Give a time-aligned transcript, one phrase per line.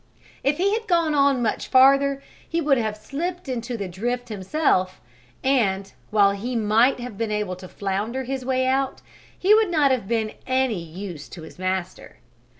[0.43, 4.99] If he had gone on much farther he would have slipped into the drift himself,
[5.43, 9.03] and, while he might have been able to flounder his way out,
[9.37, 12.17] he would not have been of any use to his master.